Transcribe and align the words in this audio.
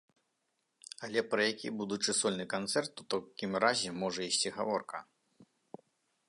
Але 1.07 1.21
пра 1.33 1.41
які 1.51 1.71
будучы 1.81 2.15
сольны 2.21 2.45
канцэрт 2.55 2.93
у 3.05 3.07
такім 3.15 3.51
разе 3.65 3.89
можа 4.05 4.21
ісці 4.31 4.49
гаворка? 4.57 4.97